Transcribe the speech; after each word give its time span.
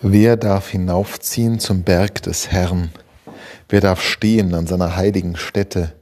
Wer 0.00 0.36
darf 0.36 0.68
hinaufziehen 0.68 1.58
zum 1.58 1.82
Berg 1.82 2.22
des 2.22 2.52
Herrn? 2.52 2.90
Wer 3.68 3.80
darf 3.80 4.00
stehen 4.00 4.54
an 4.54 4.68
seiner 4.68 4.94
heiligen 4.94 5.34
Stätte? 5.34 5.92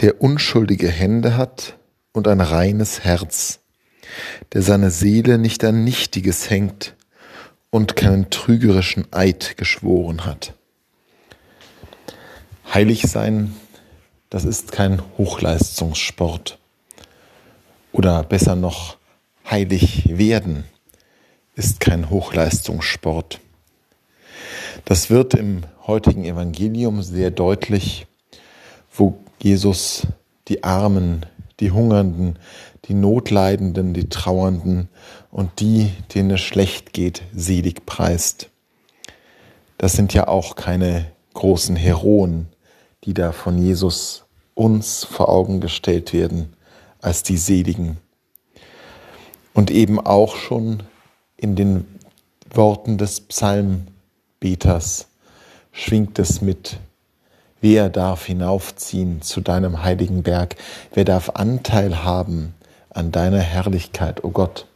Der 0.00 0.20
unschuldige 0.20 0.90
Hände 0.90 1.38
hat 1.38 1.78
und 2.12 2.28
ein 2.28 2.42
reines 2.42 3.02
Herz, 3.02 3.60
der 4.52 4.60
seine 4.60 4.90
Seele 4.90 5.38
nicht 5.38 5.64
an 5.64 5.84
Nichtiges 5.84 6.50
hängt 6.50 6.94
und 7.70 7.96
keinen 7.96 8.28
trügerischen 8.28 9.10
Eid 9.10 9.56
geschworen 9.56 10.26
hat. 10.26 10.52
Heilig 12.74 13.04
sein, 13.04 13.56
das 14.28 14.44
ist 14.44 14.70
kein 14.70 15.00
Hochleistungssport. 15.16 16.58
Oder 17.92 18.22
besser 18.22 18.54
noch, 18.54 18.98
heilig 19.48 20.10
werden 20.10 20.64
ist 21.56 21.80
kein 21.80 22.10
Hochleistungssport. 22.10 23.40
Das 24.84 25.10
wird 25.10 25.34
im 25.34 25.62
heutigen 25.86 26.24
Evangelium 26.24 27.02
sehr 27.02 27.30
deutlich, 27.30 28.06
wo 28.92 29.18
Jesus 29.42 30.06
die 30.48 30.62
Armen, 30.62 31.24
die 31.58 31.70
Hungernden, 31.70 32.38
die 32.84 32.94
Notleidenden, 32.94 33.94
die 33.94 34.08
Trauernden 34.10 34.88
und 35.30 35.58
die, 35.58 35.90
denen 36.14 36.32
es 36.32 36.42
schlecht 36.42 36.92
geht, 36.92 37.22
selig 37.34 37.86
preist. 37.86 38.50
Das 39.78 39.94
sind 39.94 40.12
ja 40.12 40.28
auch 40.28 40.56
keine 40.56 41.06
großen 41.32 41.74
Heroen, 41.74 42.48
die 43.04 43.14
da 43.14 43.32
von 43.32 43.58
Jesus 43.58 44.26
uns 44.54 45.04
vor 45.04 45.30
Augen 45.30 45.60
gestellt 45.60 46.12
werden 46.12 46.54
als 47.00 47.22
die 47.22 47.38
Seligen. 47.38 47.96
Und 49.54 49.70
eben 49.70 49.98
auch 49.98 50.36
schon 50.36 50.82
in 51.36 51.56
den 51.56 51.86
Worten 52.50 52.98
des 52.98 53.20
Psalmbeters 53.20 55.08
schwingt 55.72 56.18
es 56.18 56.40
mit. 56.40 56.78
Wer 57.60 57.88
darf 57.88 58.26
hinaufziehen 58.26 59.22
zu 59.22 59.40
deinem 59.40 59.82
heiligen 59.82 60.22
Berg? 60.22 60.56
Wer 60.94 61.04
darf 61.04 61.30
Anteil 61.30 62.04
haben 62.04 62.54
an 62.90 63.12
deiner 63.12 63.40
Herrlichkeit, 63.40 64.24
o 64.24 64.28
oh 64.28 64.30
Gott? 64.30 64.66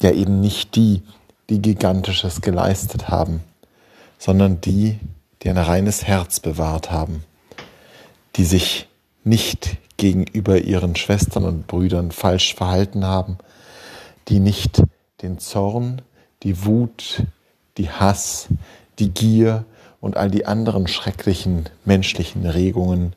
Ja 0.00 0.10
eben 0.10 0.40
nicht 0.40 0.76
die, 0.76 1.02
die 1.48 1.62
Gigantisches 1.62 2.42
geleistet 2.42 3.08
haben, 3.08 3.42
sondern 4.18 4.60
die, 4.60 4.98
die 5.42 5.50
ein 5.50 5.58
reines 5.58 6.04
Herz 6.04 6.40
bewahrt 6.40 6.90
haben, 6.90 7.24
die 8.36 8.44
sich 8.44 8.88
nicht 9.24 9.78
gegenüber 9.96 10.58
ihren 10.58 10.94
Schwestern 10.96 11.44
und 11.44 11.66
Brüdern 11.66 12.10
falsch 12.10 12.54
verhalten 12.54 13.04
haben, 13.06 13.38
die 14.28 14.40
nicht 14.40 14.82
den 15.22 15.38
Zorn, 15.38 16.02
die 16.42 16.64
Wut, 16.64 17.24
die 17.78 17.90
Hass, 17.90 18.48
die 18.98 19.10
Gier 19.10 19.64
und 20.00 20.16
all 20.16 20.30
die 20.30 20.46
anderen 20.46 20.86
schrecklichen 20.86 21.68
menschlichen 21.84 22.46
Regungen 22.46 23.14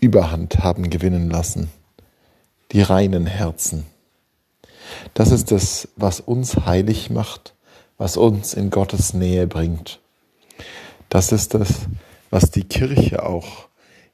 Überhand 0.00 0.58
haben 0.58 0.90
gewinnen 0.90 1.30
lassen. 1.30 1.70
Die 2.72 2.82
reinen 2.82 3.26
Herzen. 3.26 3.86
Das 5.14 5.30
ist 5.30 5.52
es, 5.52 5.88
was 5.96 6.20
uns 6.20 6.56
heilig 6.66 7.10
macht, 7.10 7.54
was 7.98 8.16
uns 8.16 8.54
in 8.54 8.70
Gottes 8.70 9.14
Nähe 9.14 9.46
bringt. 9.46 10.00
Das 11.08 11.30
ist 11.30 11.54
es, 11.54 11.86
was 12.30 12.50
die 12.50 12.64
Kirche 12.64 13.24
auch 13.24 13.68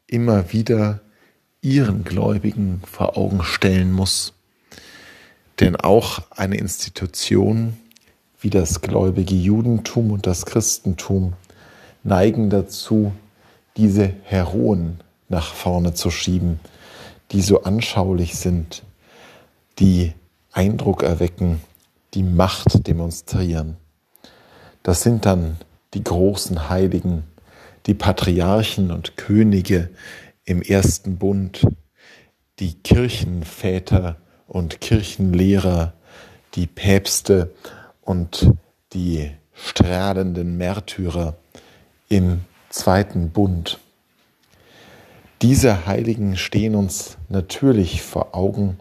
immer 0.06 0.52
wieder 0.52 1.00
ihren 1.60 2.04
Gläubigen 2.04 2.82
vor 2.84 3.16
Augen 3.16 3.42
stellen 3.42 3.92
muss. 3.92 4.34
Denn 5.60 5.76
auch 5.76 6.22
eine 6.30 6.56
Institution 6.56 7.76
wie 8.40 8.50
das 8.50 8.80
gläubige 8.80 9.34
Judentum 9.34 10.12
und 10.12 10.26
das 10.26 10.46
Christentum 10.46 11.32
neigen 12.04 12.50
dazu, 12.50 13.12
diese 13.76 14.12
Heroen 14.22 15.00
nach 15.28 15.52
vorne 15.52 15.94
zu 15.94 16.10
schieben, 16.10 16.60
die 17.32 17.42
so 17.42 17.62
anschaulich 17.62 18.36
sind, 18.36 18.84
die 19.78 20.12
Eindruck 20.52 21.02
erwecken, 21.02 21.60
die 22.14 22.22
Macht 22.22 22.86
demonstrieren. 22.86 23.76
Das 24.82 25.02
sind 25.02 25.26
dann 25.26 25.58
die 25.94 26.04
großen 26.04 26.68
Heiligen, 26.68 27.24
die 27.86 27.94
Patriarchen 27.94 28.90
und 28.90 29.16
Könige 29.16 29.90
im 30.44 30.62
ersten 30.62 31.18
Bund, 31.18 31.66
die 32.60 32.74
Kirchenväter 32.74 34.16
und 34.48 34.80
Kirchenlehrer, 34.80 35.92
die 36.54 36.66
Päpste 36.66 37.54
und 38.02 38.52
die 38.92 39.30
strahlenden 39.54 40.56
Märtyrer 40.56 41.36
im 42.08 42.40
zweiten 42.70 43.30
Bund. 43.30 43.78
Diese 45.42 45.86
Heiligen 45.86 46.36
stehen 46.36 46.74
uns 46.74 47.16
natürlich 47.28 48.02
vor 48.02 48.34
Augen, 48.34 48.78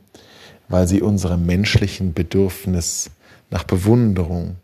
weil 0.70 0.88
sie 0.88 1.02
unserem 1.02 1.46
menschlichen 1.46 2.14
Bedürfnis 2.14 3.12
nach 3.50 3.64
Bewunderung, 3.64 4.56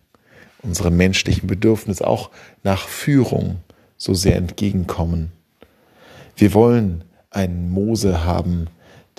unserem 0.62 0.98
menschlichen 0.98 1.48
Bedürfnis 1.48 2.02
auch 2.02 2.32
nach 2.64 2.88
Führung 2.88 3.58
so 3.98 4.14
sehr 4.14 4.38
entgegenkommen. 4.38 5.32
Wir 6.36 6.54
wollen 6.54 7.04
einen 7.30 7.70
Mose 7.70 8.26
haben, 8.26 8.68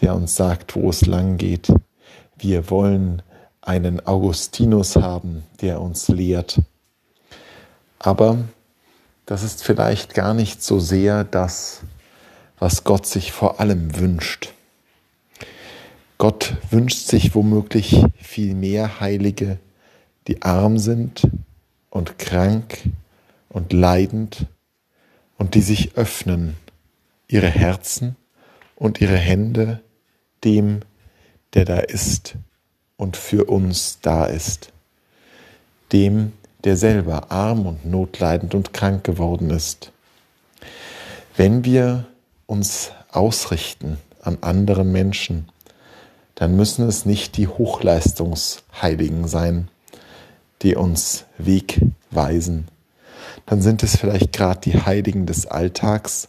der 0.01 0.15
uns 0.15 0.37
sagt, 0.37 0.75
wo 0.77 0.91
es 0.91 1.07
lang 1.07 1.37
geht. 1.37 1.73
Wir 2.37 2.71
wollen 2.71 3.23
einen 3.63 4.05
Augustinus 4.07 4.97
haben, 4.97 5.45
der 5.61 5.81
uns 5.81 6.09
lehrt. 6.09 6.61
Aber 7.99 8.39
das 9.27 9.43
ist 9.43 9.65
vielleicht 9.65 10.15
gar 10.15 10.35
nicht 10.35 10.63
so 10.63 10.81
sehr 10.81 11.25
das, 11.25 11.81
was 12.59 12.85
Gott 12.85 13.07
sich 13.07 13.33
vor 13.33 13.61
allem 13.61 13.99
wünscht. 13.99 14.53
Gott 16.19 16.57
wünscht 16.71 17.07
sich 17.07 17.35
womöglich 17.35 18.05
viel 18.21 18.55
mehr 18.55 19.01
Heilige, 19.01 19.59
die 20.29 20.43
arm 20.43 20.79
sind 20.79 21.27
und 21.91 22.19
krank 22.19 22.79
und 23.49 23.73
leidend 23.73 24.47
und 25.39 25.55
die 25.55 25.61
sich 25.61 25.97
öffnen, 25.97 26.57
ihre 27.29 27.49
Herzen 27.49 28.17
und 28.77 29.01
ihre 29.01 29.17
Hände 29.17 29.81
dem, 30.45 30.81
der 31.55 31.65
da 31.65 31.79
ist 31.79 32.37
und 32.97 33.17
für 33.17 33.45
uns 33.45 33.99
da 34.03 34.27
ist, 34.27 34.73
dem, 35.93 36.33
der 36.65 36.77
selber 36.77 37.31
arm 37.31 37.67
und 37.67 37.85
notleidend 37.85 38.55
und 38.55 38.73
krank 38.73 39.05
geworden 39.05 39.51
ist. 39.51 39.93
Wenn 41.37 41.65
wir 41.65 42.07
uns 42.47 42.93
ausrichten 43.11 43.99
an 44.23 44.39
anderen 44.41 44.93
Menschen, 44.93 45.49
dann 46.35 46.57
müssen 46.57 46.89
es 46.89 47.07
nicht 47.07 47.37
die 47.37 47.49
Hochleistungsheiligen 47.49 49.29
sein, 49.29 49.69
die 50.63 50.75
uns 50.75 51.25
Weg 51.39 51.81
weisen. 52.11 52.69
Dann 53.47 53.63
sind 53.63 53.83
es 53.83 53.97
vielleicht 53.97 54.33
gerade 54.33 54.61
die 54.61 54.81
Heiligen 54.81 55.27
des 55.27 55.47
Alltags, 55.47 56.29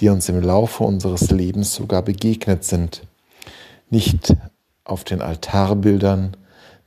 die 0.00 0.08
uns 0.08 0.28
im 0.28 0.40
Laufe 0.40 0.84
unseres 0.84 1.30
Lebens 1.30 1.74
sogar 1.74 2.02
begegnet 2.02 2.64
sind. 2.64 3.02
Nicht 3.90 4.34
auf 4.84 5.04
den 5.04 5.20
Altarbildern, 5.22 6.36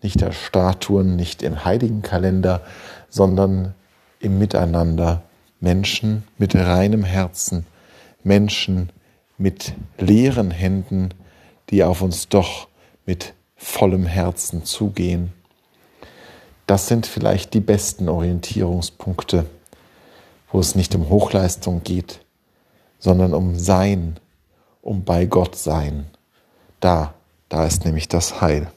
nicht 0.01 0.21
der 0.21 0.31
Statuen, 0.31 1.15
nicht 1.15 1.43
im 1.43 1.63
Heiligenkalender, 1.63 2.61
sondern 3.09 3.73
im 4.19 4.39
Miteinander. 4.39 5.23
Menschen 5.59 6.23
mit 6.39 6.55
reinem 6.55 7.03
Herzen, 7.03 7.67
Menschen 8.23 8.89
mit 9.37 9.73
leeren 9.99 10.49
Händen, 10.49 11.09
die 11.69 11.83
auf 11.83 12.01
uns 12.01 12.29
doch 12.29 12.67
mit 13.05 13.33
vollem 13.55 14.05
Herzen 14.05 14.65
zugehen. 14.65 15.33
Das 16.65 16.87
sind 16.87 17.05
vielleicht 17.05 17.53
die 17.53 17.59
besten 17.59 18.09
Orientierungspunkte, 18.09 19.45
wo 20.51 20.59
es 20.59 20.75
nicht 20.75 20.95
um 20.95 21.09
Hochleistung 21.09 21.83
geht, 21.83 22.21
sondern 22.97 23.33
um 23.33 23.55
Sein, 23.55 24.19
um 24.81 25.03
bei 25.03 25.25
Gott 25.25 25.55
sein. 25.55 26.05
Da, 26.81 27.13
da 27.47 27.65
ist 27.65 27.85
nämlich 27.85 28.09
das 28.09 28.41
Heil. 28.41 28.67